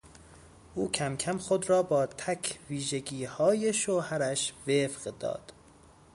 [0.75, 5.53] او کمکم خود را با تک ویژگیهای شوهرش وفق داد.